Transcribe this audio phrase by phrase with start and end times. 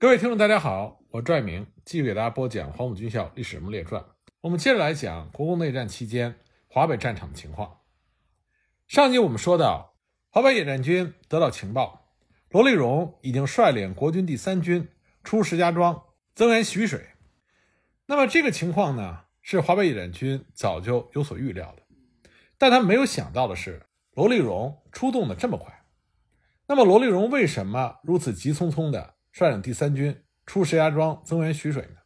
[0.00, 4.00] 各位听众，大家好，我拽明继续给大家播讲《黄埔军校历史人物列传》。
[4.40, 6.36] 我们接着来讲国共内战期间
[6.68, 7.80] 华北战场的情况。
[8.88, 9.98] 上集我们说到，
[10.30, 12.14] 华北野战军得到情报，
[12.48, 14.88] 罗立荣已经率领国军第三军
[15.22, 16.02] 出石家庄
[16.34, 17.08] 增援徐水。
[18.06, 21.82] 那么这个情况呢，是华北野战军早就有所预料的，
[22.56, 23.82] 但他没有想到的是，
[24.14, 25.84] 罗立荣出动的这么快。
[26.68, 29.16] 那么罗立荣为什么如此急匆匆的？
[29.32, 31.96] 率领第三军出石家庄增援徐水呢？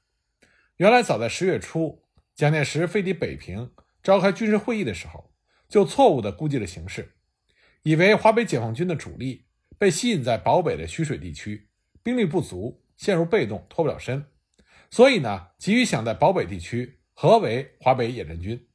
[0.76, 2.04] 原来早在十月初，
[2.34, 3.72] 蒋介石飞抵北平
[4.02, 5.32] 召开军事会议的时候，
[5.68, 7.14] 就错误地估计了形势，
[7.82, 9.46] 以为华北解放军的主力
[9.78, 11.68] 被吸引在保北的徐水地区，
[12.02, 14.26] 兵力不足，陷入被动，脱不了身，
[14.90, 18.68] 所以呢，急于想在保北地区合围华北野战军。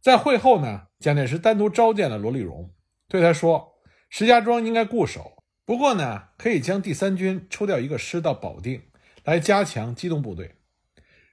[0.00, 2.72] 在会后呢，蒋介石单独召见了罗立荣，
[3.08, 3.74] 对他说
[4.08, 5.34] ：“石家庄应该固守。”
[5.66, 8.84] 不过呢，可以将第三军抽调一个师到保定，
[9.24, 10.54] 来加强机动部队。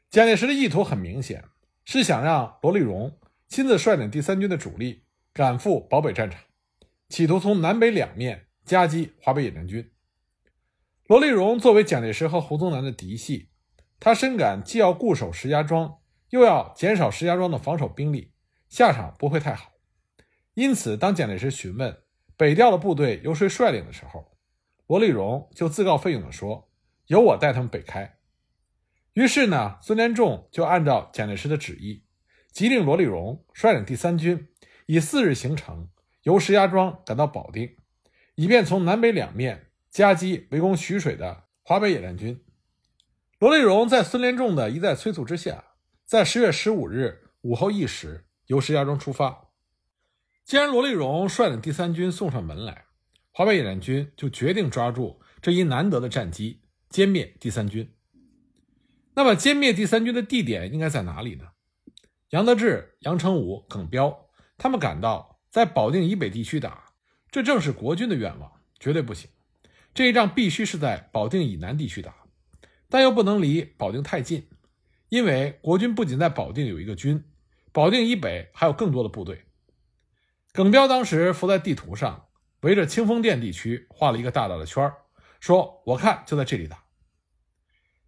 [0.10, 1.46] 蒋介石的意图很明显，
[1.86, 6.42] 是想让罗立荣亲自率领第三军的主力赶赴保北战场，
[7.10, 9.92] 企图从南北两面夹击华北野战军。
[11.06, 13.50] 罗立荣作为蒋介石和胡宗南的嫡系，
[14.00, 16.00] 他深感既要固守石家庄，
[16.32, 18.32] 又要减少石家庄的防守兵力，
[18.68, 19.74] 下场不会太好。
[20.56, 22.03] 因此，当蒋介石询问。
[22.36, 24.38] 北调的部队由谁率领的时候，
[24.88, 26.70] 罗立荣就自告奋勇地说
[27.08, 28.18] ：“由我带他们北开。”
[29.14, 32.04] 于是呢，孙连仲就按照蒋介石的旨意，
[32.52, 34.50] 急令罗立荣率领第三军
[34.88, 35.90] 以四日行程，
[36.24, 37.76] 由石家庄赶到保定，
[38.36, 42.44] 以便从南北两面夹击围攻徐水的华北野战军。
[43.40, 45.64] 罗立荣在孙连仲的一再催促之下，
[46.06, 49.43] 在十月十五日午后一时由石家庄出发。
[50.46, 52.86] 既然罗立荣率领第三军送上门来，
[53.32, 57.94] 华北野战军就决定抓住这一难得的战机，歼灭第三军。
[59.16, 61.46] 那么，歼灭第三军的地点应该在哪里呢？
[62.32, 64.28] 杨得志、杨成武、耿彪
[64.58, 66.94] 他们感到，在保定以北地区打，
[67.32, 69.30] 这正是国军的愿望，绝对不行。
[69.94, 72.14] 这一仗必须是在保定以南地区打，
[72.90, 74.48] 但又不能离保定太近，
[75.08, 77.24] 因为国军不仅在保定有一个军，
[77.72, 79.46] 保定以北还有更多的部队。
[80.54, 82.28] 耿彪当时伏在地图上，
[82.62, 84.94] 围着清风店地区画了一个大大的圈
[85.40, 86.84] 说：“我看就在这里打。”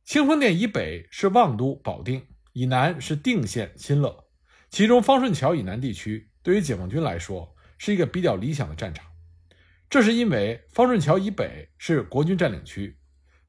[0.06, 4.26] 清风店以北是望都、保定，以南是定县、新乐。
[4.70, 9.08] 其中方顺桥以南地区对于解放军来说是一个比较理想的战场，
[9.90, 12.96] 这是因为方顺桥以北是国军占领区，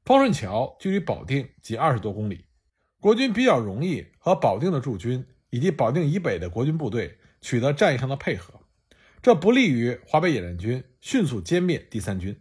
[0.05, 2.47] 方顺桥距离保定仅二十多公里，
[2.99, 8.56] 国军比较容易和保定的驻军以及保定以北的国军部队取得战役上的配合。
[9.21, 12.39] 这不利于华北野战军迅速歼灭第三军。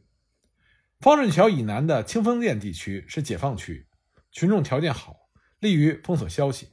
[1.00, 3.86] 方顺桥以南的清风店地区是解放区，
[4.30, 5.16] 群众条件好，
[5.58, 6.68] 利于封锁消息，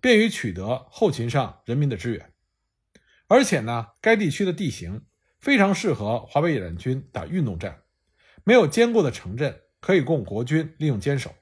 [0.00, 2.32] 便于取得后勤上人民的支援。
[3.28, 5.06] 而且呢，该地区的地形
[5.38, 7.82] 非常适合华北野战军打运动战，
[8.44, 11.34] 没有坚固的城镇可以供国军利用坚守。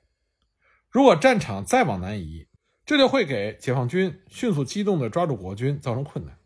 [0.90, 2.48] 如果战场再往南移，
[2.84, 6.38] 这就会给解放军迅速机动地抓住国军造成困难。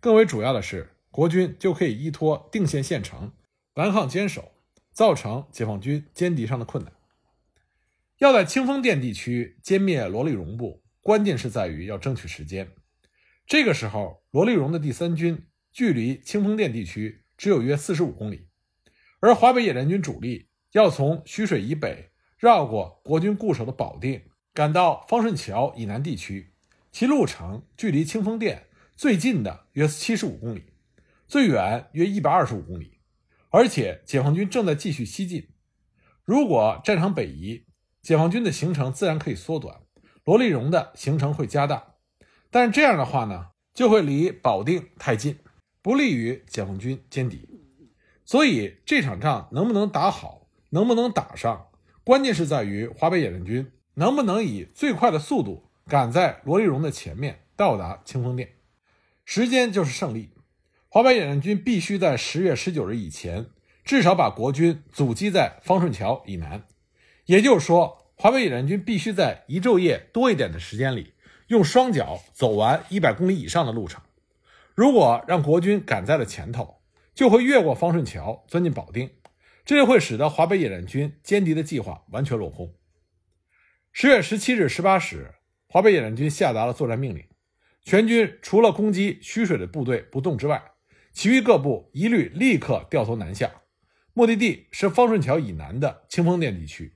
[0.00, 0.94] 更为主要的是。
[1.10, 3.32] 国军就可以依托定县县城
[3.74, 4.52] 顽抗坚守，
[4.92, 6.92] 造成解放军歼敌上的困难。
[8.18, 12.72] 要在清风店地区歼灭罗立荣部，关键是在于要争取时间。
[13.46, 18.48] 这个时候，罗立荣的第三军距离清风店地区只有约四十五公里，
[19.20, 26.52] 而华北野战军主力要从徐水以北绕过国军固守的保定，赶到方顺桥以南地区，
[26.90, 30.64] 其路程距离清风店最近的约七十五公里。
[31.28, 33.00] 最远约一百二十五公里，
[33.50, 35.50] 而且解放军正在继续西进。
[36.24, 37.66] 如果战场北移，
[38.00, 39.82] 解放军的行程自然可以缩短，
[40.24, 41.96] 罗立荣的行程会加大。
[42.50, 45.38] 但是这样的话呢，就会离保定太近，
[45.82, 47.46] 不利于解放军歼敌。
[48.24, 51.68] 所以这场仗能不能打好，能不能打上，
[52.04, 58.54] 关键是在于华北野战军能不能以最快的速度赶在罗立荣的前面到达清风店。
[59.26, 60.30] 时间就是胜利。
[60.90, 63.44] 华北野战军必须在十月十九日以前，
[63.84, 66.64] 至少把国军阻击在方顺桥以南。
[67.26, 71.12] 也就是说，华北野战军必须在一昼夜多一点的时间里，
[71.48, 74.00] 用双脚走完一百公里以上的路程。
[74.74, 76.80] 如果让国军赶在了前头，
[77.14, 79.10] 就会越过方顺桥，钻进保定，
[79.66, 82.74] 这就会使得华北野战军歼敌的计划完全落空。
[83.92, 85.34] 十月十七日十八时，
[85.68, 87.26] 华北野战军下达了作战命令，
[87.82, 90.62] 全军除了攻击徐水的部队不动之外，
[91.18, 93.62] 其余各部一律立刻掉头南下，
[94.12, 96.94] 目的地是方顺桥以南的清风店地区。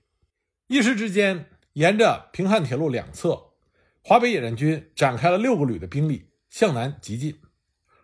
[0.69, 3.55] 一时之间，沿着平汉铁路两侧，
[4.01, 7.41] 华北野战军展开了六个旅的兵力向南急进。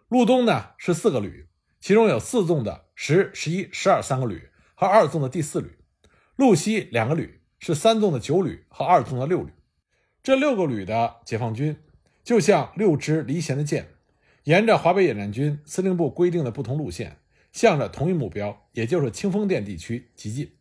[0.08, 1.46] 路东呢是四个旅，
[1.80, 5.68] 其中有四纵的十、十一、十二三个旅和二纵的第四旅；
[6.34, 9.52] 路西两个旅是三纵的九旅和二纵的六旅。
[10.20, 11.76] 这六个旅的解放军
[12.24, 13.90] 就像六支离弦的箭，
[14.48, 17.18] 沿着华北野战军司令部规定的不同路线，
[17.52, 20.56] 向着同一目标，也就是清风店地区急进。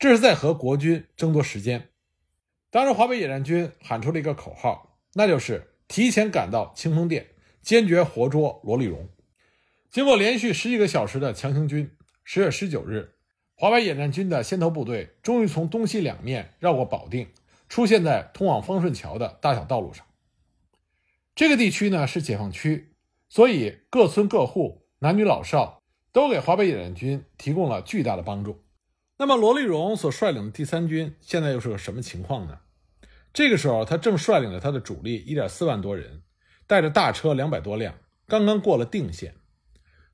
[0.00, 1.90] 这是在和国军争夺时间。
[2.72, 7.28] 当时，华北野战军喊出了一个口号，那就是提前赶到清风店，
[7.60, 9.08] 坚决活捉罗立荣。
[9.88, 11.88] 经过连续十几个小时的强行军，
[12.24, 13.12] 十月十九日，
[13.54, 17.28] 华北野战军的先头部队终于从东西两面绕过保定，
[17.68, 20.04] 出现在通往方顺桥的大小道路上。
[21.34, 22.94] 这个地区呢是解放区，
[23.28, 25.82] 所以各村各户、男女老少
[26.12, 28.64] 都给华北野战军提供了巨大的帮助。
[29.16, 32.58] 那么，罗立荣所率领的第三军现在又是个什么情况呢？
[33.32, 36.22] 这个时候，他正率领着他的主力一点四万多人，
[36.66, 37.94] 带着大车两百多辆，
[38.26, 39.36] 刚刚过了定县。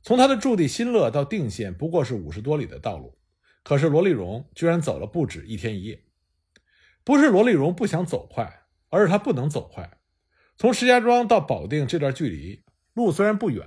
[0.03, 3.19] 从他的驻地新乐到定县不过是五十多里的道路，
[3.65, 6.05] 可是罗立荣居然走了不止一天一夜。
[7.03, 9.98] 不是罗立荣不想走快，而是他不能走快。
[10.59, 12.63] 从石家庄到保定这段距离，
[12.93, 13.67] 路虽然不远，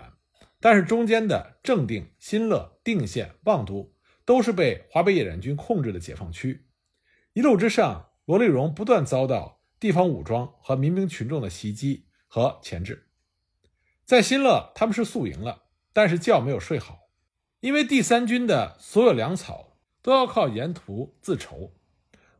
[0.59, 3.91] 但是中间的正定、新乐、定县、望都。
[4.23, 6.67] 都是被华北野战军控制的解放区，
[7.33, 13.07] 一路之上，罗立荣不断遭到地方武装和民兵群众的袭击和钳制。
[14.05, 17.09] 在新乐，他们是宿营了，但是觉没有睡好，
[17.61, 21.73] 因为第三军的所有粮草都要靠沿途自筹。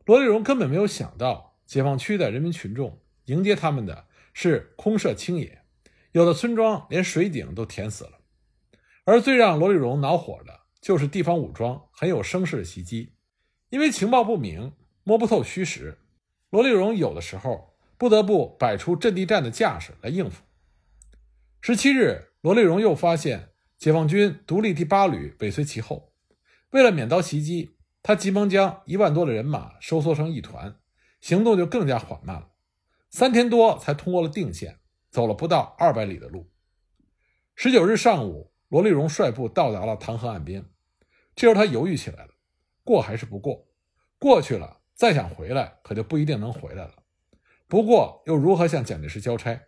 [0.06, 5.62] 罗立荣根本没有想到，解放区的人民群众迎接他们的是空设青野，
[6.12, 8.20] 有的村庄连水井都填死了。
[9.04, 10.62] 而最让罗立荣恼火的。
[10.82, 13.14] 就是地方武装很有声势的袭击，
[13.70, 14.72] 因为情报不明，
[15.04, 16.00] 摸不透虚实，
[16.50, 20.42] 罗立荣有的时候不得不摆出阵地战的架势来应付。
[21.60, 26.12] 十七日，罗立荣又发现解放军独立第八旅尾随其后，
[26.70, 30.80] 为了免遭袭击，他急忙将一万多的人马收缩成一团，
[31.20, 32.48] 行动就更加缓慢了，
[33.12, 34.80] 三天多才通过了定县，
[35.10, 36.50] 走了不到二百里的路。
[37.54, 40.64] 十九日上午，罗立荣率部到达了唐河岸边。
[41.36, 42.30] 这时候他犹豫起来了，
[42.82, 43.68] 过还是不过？
[44.18, 46.94] 过去了，再想回来，可就不一定能回来了。
[47.68, 49.60] 不过又如何向蒋介石交差？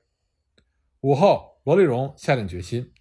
[1.01, 2.95] 午后，罗立荣下定决心，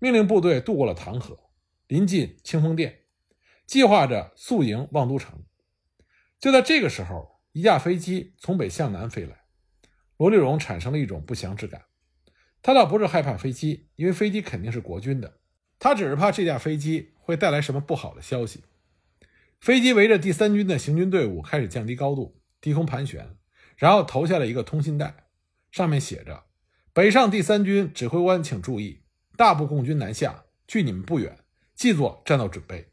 [0.00, 1.38] 命令部队渡过了唐河，
[1.86, 3.02] 临近清风店，
[3.64, 5.44] 计划着宿营望都城。
[6.40, 9.43] 就在这个时候，一架飞机从北向南飞来，
[10.16, 11.86] 罗立荣产生了一种不祥之感。
[12.62, 15.38] 他倒不是害怕飞机，因为飞机肯定是国军的，
[15.78, 17.14] 他只是怕这架飞机。
[17.26, 18.64] 会带来什么不好的消息？
[19.58, 23.38] 飞机围着第三军的行军队伍开始降低高度，低空盘旋，
[23.78, 25.24] 然后投下了一个通信带，
[25.70, 26.44] 上面写着
[26.92, 29.04] ：“北上第三军指挥官，请注意，
[29.38, 31.38] 大部共军南下，距你们不远，
[31.74, 32.90] 记作战斗准备。”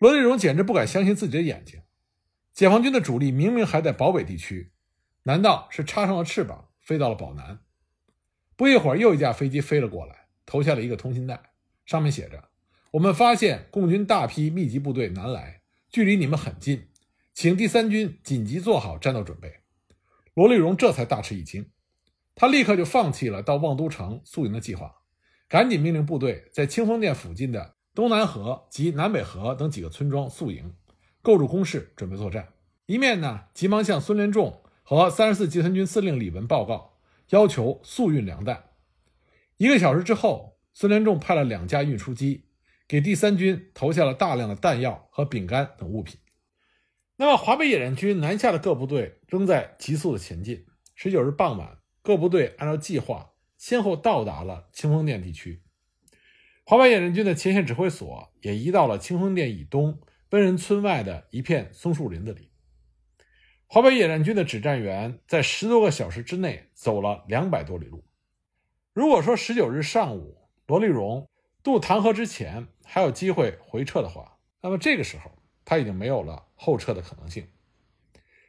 [0.00, 1.82] 罗立荣简直不敢相信自己的眼睛，
[2.52, 4.72] 解放军的主力明明还在保北地区，
[5.26, 7.58] 难道是插上了翅膀飞到了保南？
[8.54, 11.50] 不一会儿，又一架飞机飞了过来，投下了一个通信带，
[11.84, 12.44] 上面写着。
[12.92, 16.90] 我们发现共军大批密集部队南来，距离你们很近，
[17.34, 19.62] 请第三军紧急做好战斗准备。
[20.34, 21.72] 罗立荣这才大吃一惊，
[22.36, 24.94] 他立刻就放弃了到望都城宿营的计划，
[25.48, 30.72] 赶紧命令部队在清风店附近的东南河及南北河等几个村庄宿营，
[31.20, 32.50] 构筑工事，准备作战。
[32.86, 37.00] 一面呢，急忙向孙连仲和三十四集团军司令李文报告，
[37.30, 38.66] 要求速运粮弹。
[39.56, 42.44] 一个小时之后，孙连仲派了两架运输机。
[42.86, 46.20] 给第三军投下了大量的弹药和饼干等物品。
[47.16, 50.64] 那么，华北野战军南下的各部队仍在急速的前进。
[50.94, 55.64] 十九日傍晚，各部队按照计划先后到达了清风店地区。
[56.62, 60.00] 华北野战军的前线指挥所也移到了清风店以东
[60.30, 62.50] 温人村外的一片松树林子里。
[63.68, 68.04] 华北野战军的指战员在十多个小时之内走了两百多里路。
[68.92, 71.28] 如果说十九日上午罗立荣
[71.62, 75.30] 渡唐河之前，还有机会回撤的话，那么这个时候
[75.64, 77.48] 他已经没有了后撤的可能性。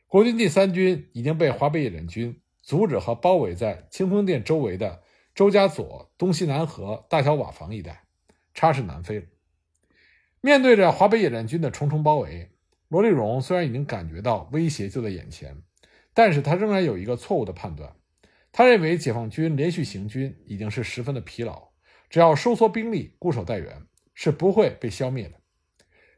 [0.05, 5.01] 国军第三军已经被华北野战军阻止和包围在清风店周围的
[5.33, 8.03] 周家左、东西南河、大小瓦房一带，
[8.53, 9.25] 插翅难飞了。
[10.41, 12.51] 面对着华北野战军的重重包围，
[12.89, 15.61] 罗立荣虽然已经感觉到威胁就在眼前，
[16.13, 17.95] 但是他仍然有一个错误的判断。
[18.51, 21.69] 他认为解放军连续行军已经是十分的疲劳，
[22.09, 23.83] 只要收缩兵力，固守待援。
[24.19, 25.35] 是不会被消灭的。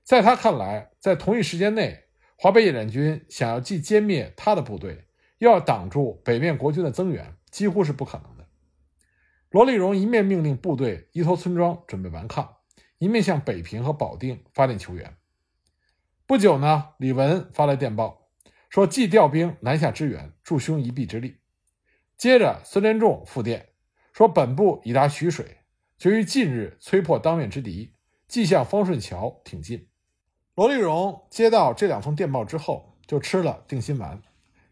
[0.05, 2.05] 在他看来，在同一时间内，
[2.37, 5.03] 华北野战军想要既歼灭他的部队，
[5.39, 8.47] 又要挡住北面国军的增援，几乎是不可能的。
[9.49, 12.55] 罗立荣一面命令部队依托村庄准备顽抗，
[12.99, 15.17] 一面向北平和保定发电求援。
[16.29, 18.27] 不久呢，李文发来电报，
[18.69, 21.37] 说即调兵南下支援，助兄一臂之力。
[22.19, 23.69] 接着，孙连仲复电
[24.13, 25.57] 说，本部已达徐水，
[25.97, 27.95] 决于近日摧破当面之敌，
[28.27, 29.87] 即向方顺桥挺进。
[30.53, 34.21] 罗立荣接到这两封电报之后，就吃了定心丸，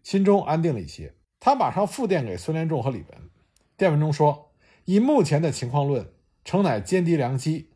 [0.04, 1.16] 心中安定了一些。
[1.40, 3.32] 他马上复电给孙连仲和李文，
[3.76, 4.52] 电文中说
[4.86, 6.14] ：“以目前的情况论，
[6.46, 7.72] 诚乃歼敌良机，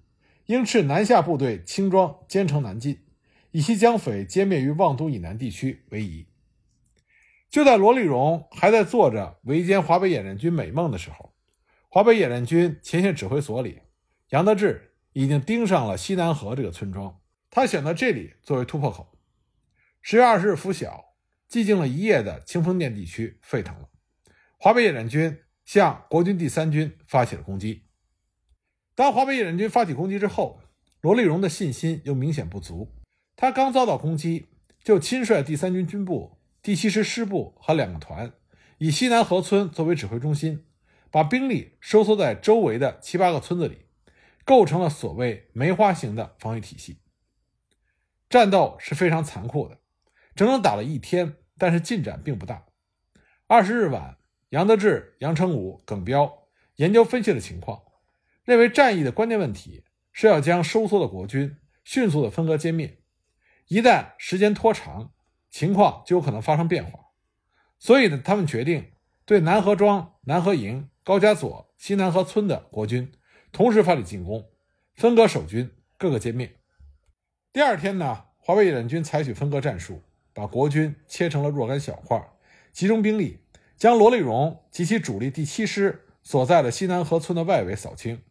[0.46, 3.00] 应斥南下部队轻装兼程南进，
[3.52, 6.28] 以期将匪歼灭于望都以南地区为宜。”
[7.50, 11.34] 就在罗立荣还在做着围歼华北野战军美梦的时候，
[11.90, 13.82] 华北野战军前线指挥所里，
[14.30, 17.20] 杨得志已经盯上了西南河这个村庄。
[17.50, 19.18] 他选择这里作为突破口。
[20.02, 21.14] 十月二十日拂晓，
[21.50, 23.90] 寂静了一夜的清风店地区沸腾了，
[24.58, 27.84] 华北野战军向国军第三军发起了攻击。
[28.96, 30.62] 当华北野战军发起攻击之后，
[31.02, 32.90] 罗立荣的信心又明显不足。
[33.42, 34.50] 他刚遭到攻击，
[34.84, 36.38] 就亲率第三军军部。
[36.62, 38.34] 第七师师部和两个团
[38.78, 40.68] 以西南河村作为指挥中心，
[41.10, 43.88] 把兵力收缩在周围的七八个村子里，
[44.46, 47.00] 构成了所谓梅花形的防御体系。
[48.30, 49.80] 战斗是非常残酷的，
[50.36, 52.68] 整整打了一天，但是进展并不大。
[53.48, 54.18] 二十日晚，
[54.50, 56.44] 杨得志、杨成武、耿彪
[56.76, 57.82] 研究分析了情况，
[58.46, 63.00] 认为战役的关键问题是要将收缩的国军迅速的分割歼灭，
[63.72, 65.12] 一旦时间拖长。
[65.50, 67.08] 情况就有可能发生变化，
[67.78, 68.94] 所以呢，他们决定
[69.26, 73.12] 对南河庄、南河营、高家索、西南河村的国军
[73.52, 74.50] 同时发起进攻，
[74.96, 76.56] 分割守军，各个歼灭。
[77.52, 80.02] 第二天呢，华北野战军采取分割战术，
[80.34, 82.18] 把国军切成了若干小块，
[82.72, 83.42] 集中兵力，
[83.76, 88.22] 将罗立荣及其主力第七师所在的西南河村的外围扫清，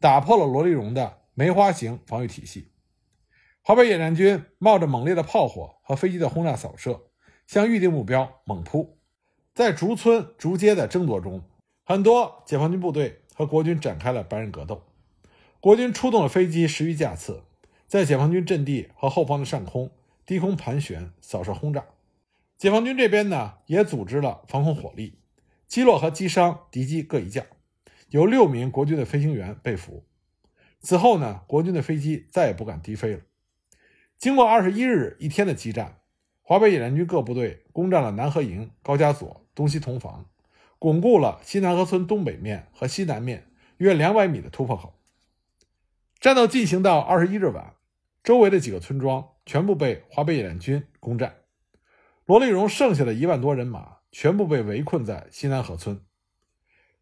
[0.00, 2.71] 打破了罗立荣的梅花形防御体系。
[3.64, 7.02] 华北野战军冒着猛烈的炮火和飞机的轰炸扫射，
[7.46, 8.98] 向预定目标猛扑。
[9.54, 11.44] 在逐村逐街的争夺中，
[11.84, 14.82] 很多解放军部队和国军展开了白刃格斗。
[15.60, 17.44] 国军出动了飞机十余架次，
[17.86, 19.92] 在解放军阵地和后方的上空
[20.26, 21.84] 低空盘旋扫射轰炸。
[22.58, 25.20] 解放军这边呢，也组织了防空火力，
[25.68, 27.46] 击落和击伤敌机各一架，
[28.08, 30.04] 有六名国军的飞行员被俘。
[30.80, 33.20] 此后呢，国军的飞机再也不敢低飞了。
[34.22, 35.98] 经过二十一日一天的激战，
[36.42, 40.30] 华北野战军各部队攻占了南河营、高加索、东西同房，
[40.78, 43.48] 巩固了西南河村东北面和西南面
[43.78, 44.96] 约两百米的突破口。
[46.20, 47.74] 战斗进行到二十一日晚，
[48.22, 51.38] 周围的几个村庄全部被华北野战军攻占，
[52.24, 56.00] 罗立荣剩下的一万多人马全部被围困在西南河村。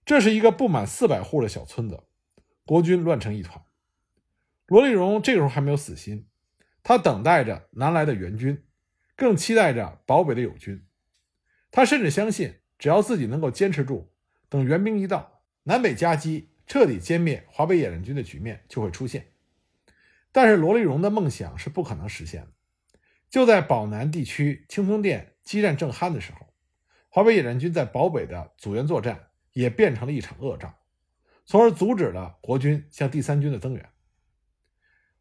[0.06, 2.04] 这是一个不满四百户的小村子，
[2.64, 3.62] 国军乱成一团。
[4.64, 6.24] 罗立荣这个时候还没有死心。
[6.82, 8.64] 他等待着南来的援军，
[9.16, 10.86] 更期待着保北的友军。
[11.70, 14.12] 他甚至相信，只要自己能够坚持住，
[14.48, 19.32] 等援兵一到，南北夹击、彻底歼灭华北野战军的局面就会出现。
[20.32, 22.48] 但是罗立荣的梦想是不可能实现的。
[23.28, 26.46] 就在保南地区清风店激战正酣的时候，
[27.08, 30.74] 华北野战军在保北的阻援作战也变成了一场恶仗，
[31.44, 33.88] 从而阻止了国军向第三军的增援。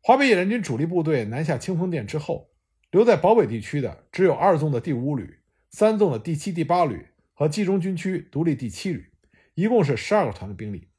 [0.01, 2.49] 华北野战军主力部队南下清风店之后，
[2.89, 5.39] 留在保北地区的只有二纵的第五旅、
[5.69, 9.11] 三纵的第七、第八旅和冀中军区独立第七旅，
[9.53, 10.89] 一共是十二个团的兵力。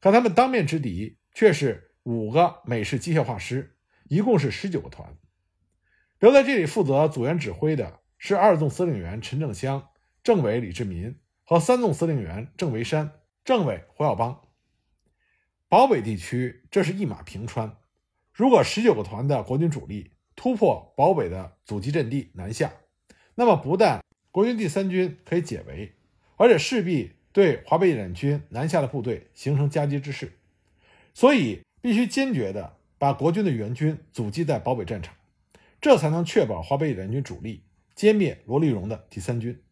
[0.00, 3.76] 可他们当面之敌却是五个美式机械化师，
[4.08, 5.16] 一共是十九个团。
[6.18, 9.88] 留在这里负责组员指挥的是二纵司令员陈正湘、
[10.22, 13.12] 政委李志民和三纵司令员郑维山、
[13.44, 14.42] 政委胡耀邦。
[15.68, 17.79] 保北地区这是一马平川。
[18.40, 22.72] 如果十九个团的国军主力突破保北的阻击阵地南下，
[23.34, 25.92] 那么不但国军第三军可以解围，
[26.38, 30.38] 而且势必对华北野战军南下的部队形成夹击之势。
[31.12, 35.14] 所以，必须坚决地把国军的援军阻击在保北战场，
[35.78, 39.62] 这才能确保华北野战军主力歼灭罗立荣的第三军。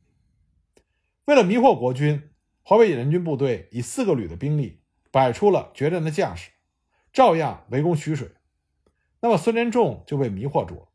[1.25, 2.23] 为了迷惑国军，
[2.63, 6.51] 华北野战军部队以四个旅的兵力摆出了决战的架势，
[7.15, 8.29] 照样围攻徐水。
[9.21, 10.89] 那么孙连仲就被迷惑住了。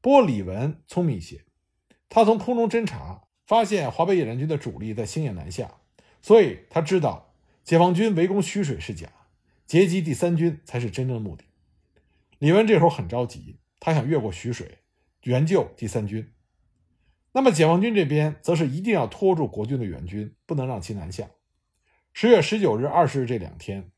[0.00, 1.44] 不过李文聪明一些，
[2.08, 5.74] 他从空中侦察，发现华北野战军的主力在星野南下，
[6.22, 9.08] 所以他知道解放军围攻徐水是假，
[9.66, 11.44] 截击第三军才是真正的目的。
[12.38, 14.78] 李文这时候很着急，他想越过徐水，
[15.22, 16.30] 援救第三军。
[17.32, 21.30] 那么解放军这边则是一定要拖住国军的援军，不能让其南下。
[22.12, 23.90] 十月十九日、二十日这两天，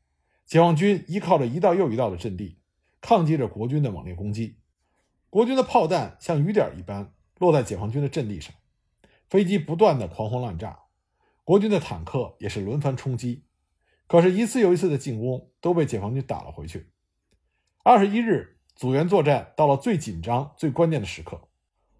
[0.45, 2.57] 解放军依靠着一道又一道的阵地，
[3.07, 4.57] 抗击着国军的猛烈攻击。
[5.29, 8.53] 国军的炮弹像雨点一般落在解放军的阵地上，
[9.29, 10.77] 飞机不断的狂轰滥炸，
[11.45, 13.45] 国军的坦克也是轮番冲击。
[14.07, 16.89] 可是，一次又一次的进攻都被解放军打了回去。
[17.81, 21.39] 二十一日，阻援作战到了最紧张、最关键的时刻。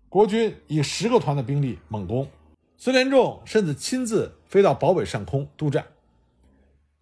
[0.10, 2.28] 国军以十个团的兵力猛攻，
[2.76, 5.88] 孙连仲甚至亲自飞到保北上空督战。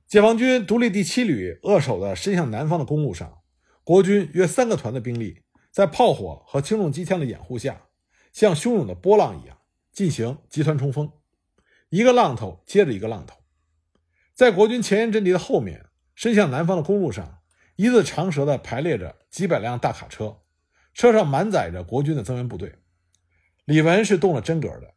[0.06, 3.40] 解放军独立第七旅扼守的伸向南方的公路上，
[3.86, 7.84] 国军约三个团的兵力在炮火和轻重机枪的掩护下，
[8.34, 9.60] 像汹涌的波浪一样
[9.92, 11.12] 进行集团冲锋，
[11.90, 13.38] 一个浪头接着一个浪头。
[14.34, 17.38] 在国军前沿阵地的后面，伸向南方的公路上，
[17.76, 20.40] 一字长蛇地排列着几百辆大卡车，
[20.96, 22.80] 车上满载着国军的增援部队。
[23.66, 24.96] 李文是动了真格的，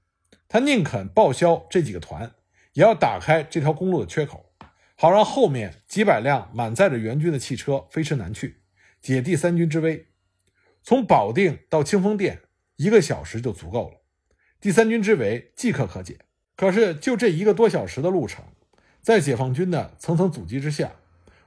[0.48, 2.32] 他宁肯报销这几个团，
[2.72, 4.50] 也要打开这条公路的缺口，
[4.96, 8.57] 好让后面几百辆满载着援军的汽车飞驰南去，
[9.00, 10.06] 解第三军之危。
[10.82, 12.42] 从保定到清风店
[12.76, 14.00] 一个小时就足够了，
[14.60, 16.18] 第三军之围即刻可解。
[16.56, 18.44] 可是就这一个多小时的路程，
[19.00, 20.92] 在解放军的层层阻击之下，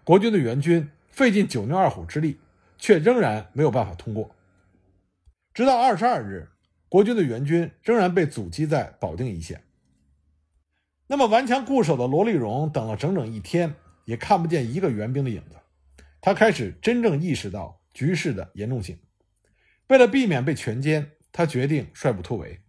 [0.04, 2.40] 国军的援军费尽九牛二虎之力，
[2.78, 4.36] 却仍然没有办法通过。
[5.54, 6.50] 直到二十二日。
[6.92, 9.64] 国军的援军仍然被阻击在保定一线。
[11.08, 15.56] 那么顽强固守的罗立荣等了整整一天，也看不见一个援兵的影子。
[16.22, 18.98] 他开始真正意识到局势的严重性。
[19.88, 22.62] 为了避免被全歼，他决定率部突围。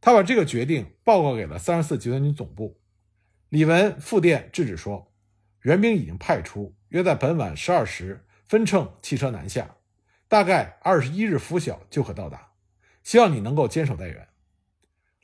[0.00, 2.80] 他把这个决定报告给了三十四集团军总部。
[3.48, 5.12] 李文复电制止说，
[5.62, 9.76] 援兵已经派出，约在本晚十二时分乘汽车南下，
[10.28, 12.52] 大概二十一日拂晓就可到达。
[13.02, 14.28] 希望你能够坚守待援。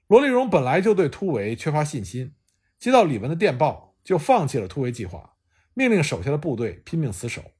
[0.07, 2.35] 罗立荣本来就对突围缺乏信心，
[2.79, 5.37] 接到李文的电报，就放弃了突围计划，
[5.75, 7.53] 命令手下的部队拼命死守。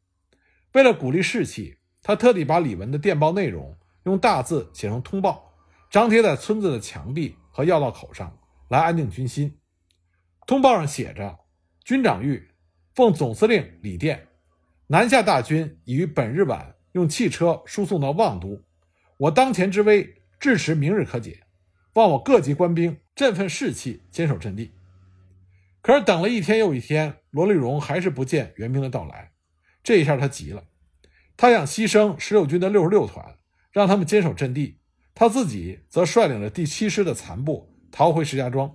[0.79, 5.53] 为了鼓励士气，他特地把李文的电报内容用大字写成通报，
[5.91, 8.39] 张贴在村子的墙壁和要道口上，
[8.69, 9.59] 来安定军心。
[10.47, 11.37] 通报上写着
[11.85, 12.41] ：“军长谕，
[12.95, 14.29] 奉总司令李电，
[14.87, 18.63] 南下大军已于本日晚用汽车输送到望都。”
[19.19, 21.43] 我当前之危，至迟明日可解，
[21.95, 24.71] 望我各级官兵振奋士气，坚守阵地。
[25.83, 29.33] 可是等了一天又一天，罗立荣还是不见援兵的到来。
[29.83, 30.65] 这一下他急了，
[31.37, 33.37] 他想牺牲十六军的六十六团，
[33.71, 34.79] 让他们坚守阵地，
[35.15, 38.75] 他自己则率领着第七师的残部逃回石家庄。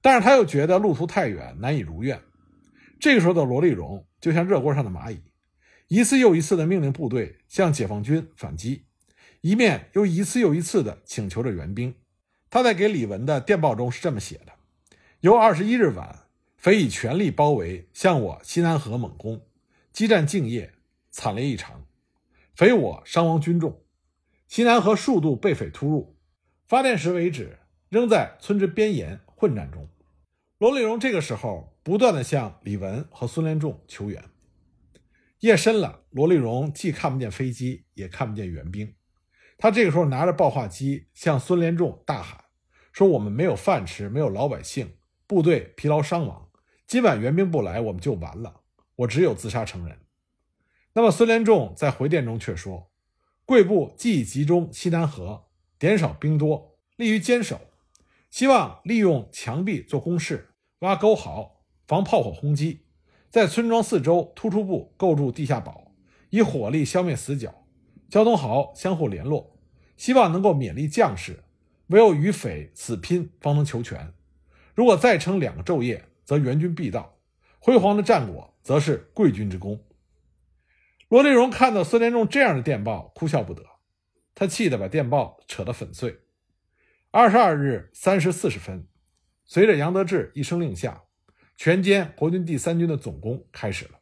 [0.00, 2.20] 但是他又觉得路途太远，难以如愿。
[2.98, 5.20] 这个时候的罗立荣就像热锅上的蚂蚁，
[5.88, 8.84] 一次又一次地命令部队向解放军反击。
[9.40, 11.94] 一面又一次又一次地请求着援兵。
[12.50, 14.52] 他在给李文的电报中是这么写的
[15.20, 16.20] ：“由二十一日晚，
[16.56, 19.40] 匪以全力包围，向我西南河猛攻，
[19.92, 20.72] 激战敬业，
[21.10, 21.86] 惨烈异常，
[22.54, 23.82] 匪我伤亡军众。
[24.46, 26.16] 西南河数度被匪突入，
[26.66, 29.88] 发电时为止，仍在村之边沿混战中。”
[30.58, 34.22] 罗立荣这个时候不断地向李文和孙连仲求援。
[35.40, 38.94] 夜深了，罗立荣既看不见飞机，也看不见援兵。
[39.56, 42.44] 他这个时候拿着报话机向孙连仲大喊
[42.92, 46.50] ：“说我们没有饭吃，没有老百姓，部队疲劳伤亡，
[46.86, 48.59] 今晚援兵不来，我们就完了。
[49.00, 49.98] 我只有自杀成人。”
[50.94, 52.90] 那么孙连仲在回电中却说
[53.46, 55.44] ：“贵部既已集中西南河，
[55.78, 57.60] 点少兵多，利于坚守，
[58.30, 62.86] 希望利用墙壁做工事，挖沟壕，防炮火轰击，
[63.28, 65.92] 在村庄四周突出部构筑地下堡，
[66.30, 67.54] 以火力消灭死角。”
[68.10, 69.56] 交通好，相互联络，
[69.96, 71.44] 希望能够勉励将士，
[71.86, 74.12] 唯有与匪死拼，方能求全。
[74.74, 77.19] 如果再撑两个昼夜，则援军必到，
[77.60, 79.86] 辉煌的战果，则是贵军之功。
[81.08, 83.62] 罗立荣看到孙连仲这样的电报，哭笑不得，
[84.34, 86.20] 他气得把电报扯得粉碎。
[87.10, 88.88] 二十二日三时四十分，
[89.44, 91.04] 随着杨得志一声令下，
[91.56, 94.00] 全歼国军第三军的总攻开始了。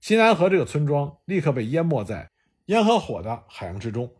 [0.00, 2.30] 西南河这个村庄立刻被淹没在。
[2.66, 4.14] 烟和火的海洋之中，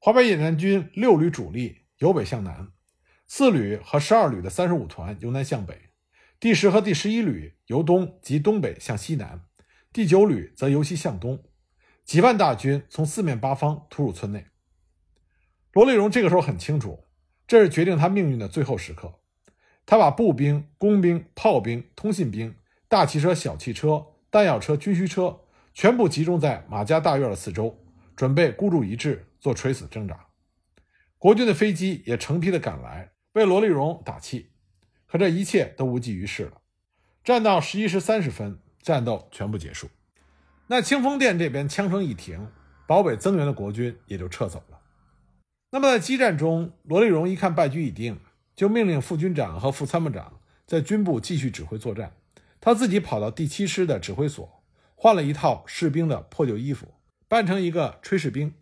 [0.00, 2.72] 华北野战军六旅主力由北向南，
[3.28, 5.91] 四旅和十二旅的三十五团由南向北，
[6.42, 9.42] 第十和第十一旅由东及东北向西南，
[9.92, 11.44] 第九旅则由西向东，
[12.04, 14.46] 几万大军从四面八方突入村内。
[15.72, 17.04] 罗立荣这个时候很清楚，
[17.46, 19.20] 这是决定他命运的最后时刻。
[19.86, 22.56] 他把步兵、工兵、炮兵、通信兵、
[22.88, 25.42] 大汽车、小汽车、弹药车、军需车。
[25.72, 27.78] 全部集中在马家大院的四周，
[28.16, 30.26] 准备孤注一掷，做垂死挣扎。
[31.18, 34.50] 国军的飞机也成批的赶来为罗立荣打气，
[35.12, 36.52] 可这一切都无济于事了。
[37.22, 39.90] 战到十一时三十分，战斗全部结束。
[40.68, 42.48] 那清风店这边枪声一停，
[42.86, 44.80] 保北增援的国军也就撤走了。
[45.70, 48.18] 那么在激战中，罗立荣一看败局已定，
[48.56, 52.14] 就命令副军长和副参谋长在军部继续指挥作战。
[52.58, 56.94] 他自己跑到第七师的指挥所，换了一套士兵的破旧衣服，
[57.28, 58.54] 扮成一个炊事兵，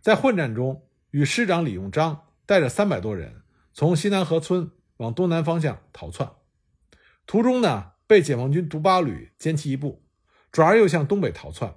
[0.00, 0.82] 在混战中。
[1.10, 3.40] 与师长李用章带着三百多人
[3.72, 6.30] 从西南河村往东南方向逃窜，
[7.26, 10.04] 途中呢被解放军独八旅歼其一部，
[10.52, 11.74] 转而又向东北逃窜，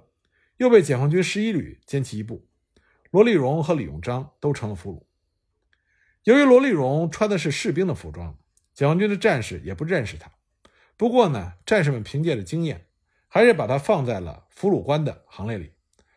[0.58, 2.46] 又被解放军十一旅歼其一部。
[3.10, 5.02] 罗立荣和李永章都成了俘虏。
[6.24, 8.38] 由于罗立荣穿的是士兵的服装，
[8.72, 10.30] 解放军的战士也不认识他。
[10.96, 12.86] 不过呢，战士们凭借着经验，
[13.28, 15.72] 还是把他放在了俘虏官的行列里，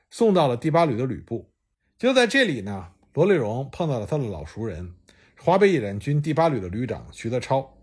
[0.10, 1.52] 送到了第八旅的旅部。
[1.98, 2.92] 就在这里呢。
[3.16, 4.94] 罗立荣碰到了他的老熟人，
[5.40, 7.78] 华北野战军第八旅的旅长徐德超。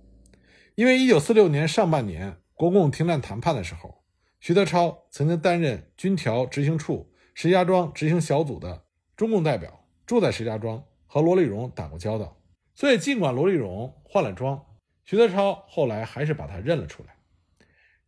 [0.75, 4.03] 因为1946年上半年国共停战谈判的时候，
[4.41, 8.85] 徐德超曾经担任军调执行处石家庄执行小组的
[9.17, 12.41] 中共代表，住在石家庄，和罗立荣打过交道。
[12.75, 14.65] 所以，尽管罗立荣换了装，
[15.05, 17.15] 徐德超后来还是把他认了出来。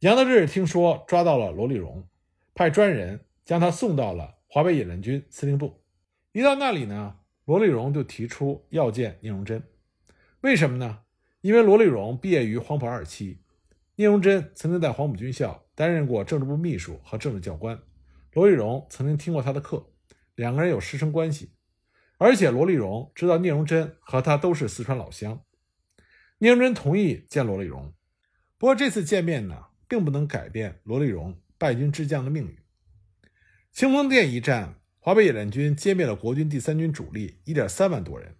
[0.01, 2.09] 杨德志听说抓到了罗立荣，
[2.55, 5.83] 派专人将他送到了华北野战军司令部。
[6.33, 9.63] 一到那里呢，罗立荣就提出要见聂荣臻。
[10.41, 11.01] 为什么呢？
[11.43, 13.43] 因为罗立荣毕业于黄埔二期，
[13.97, 17.79] 聂荣臻曾经在黄埔军校担任过政治部秘书和政治教官，
[18.33, 19.87] 罗立荣曾经听过他的课，
[20.35, 21.51] 两个人有师生关系。
[22.17, 25.43] 而且罗立荣知道聂荣臻和他都是四川老乡，
[26.39, 27.93] 聂荣臻同意见罗立荣。
[28.57, 32.57] 不过这次见面呢，并不能改变罗立荣败军之将的命运。
[33.71, 34.81] 清风店一战。
[35.05, 38.37] 华北野战军歼灭了国军第三军主力一点三万多人，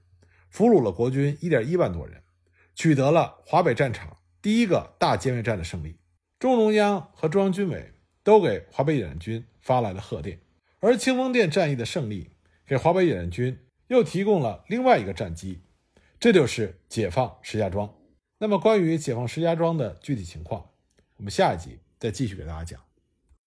[0.49, 2.23] 俘虏了国军一点一万多人，
[2.75, 5.99] 取得了华北战场第一个大歼灭战的胜利。
[6.39, 10.41] 中共中央和中央军委都给华北野战军发来了贺电，
[10.81, 12.31] 而清风店战役的胜利
[12.67, 15.61] 给华北野战军又提供了另外一个战机，
[16.19, 17.95] 这就是解放石家庄。
[18.39, 20.71] 那么，关于解放石家庄的具体情况，
[21.19, 22.81] 我们下一集再继续给大家讲。